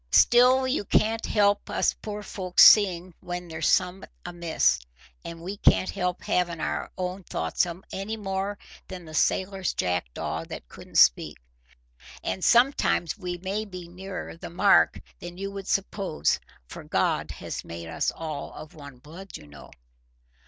[0.15, 4.79] Still you can't help us poor folks seeing when there's summat amiss,
[5.23, 10.67] and we can't help havin' our own thoughts any more than the sailor's jackdaw that
[10.67, 11.37] couldn't speak.
[12.23, 17.63] And sometimes we may be nearer the mark than you would suppose, for God has
[17.63, 19.69] made us all of one blood, you know."